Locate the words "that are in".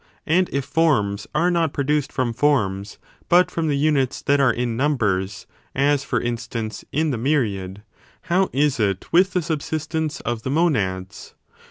4.23-4.75